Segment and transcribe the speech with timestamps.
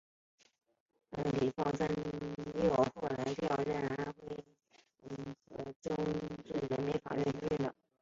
[1.41, 4.35] 李奉三后来又调任安徽
[4.97, 6.05] 省蚌埠市中
[6.43, 7.75] 级人民法院院长。